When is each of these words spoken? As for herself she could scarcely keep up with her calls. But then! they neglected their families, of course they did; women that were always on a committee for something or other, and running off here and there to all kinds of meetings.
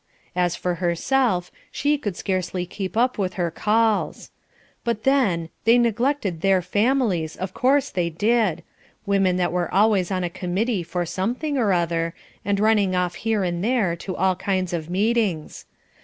As 0.35 0.55
for 0.55 0.73
herself 0.81 1.51
she 1.71 1.95
could 1.95 2.17
scarcely 2.17 2.65
keep 2.65 2.97
up 2.97 3.19
with 3.19 3.35
her 3.35 3.51
calls. 3.51 4.31
But 4.83 5.03
then! 5.03 5.49
they 5.63 5.77
neglected 5.77 6.41
their 6.41 6.63
families, 6.63 7.35
of 7.35 7.53
course 7.53 7.91
they 7.91 8.09
did; 8.09 8.63
women 9.05 9.37
that 9.37 9.51
were 9.51 9.71
always 9.71 10.09
on 10.09 10.23
a 10.23 10.27
committee 10.31 10.81
for 10.81 11.05
something 11.05 11.55
or 11.55 11.71
other, 11.71 12.15
and 12.43 12.59
running 12.59 12.95
off 12.95 13.13
here 13.13 13.43
and 13.43 13.63
there 13.63 13.95
to 13.97 14.15
all 14.15 14.35
kinds 14.35 14.73
of 14.73 14.89
meetings. 14.89 15.67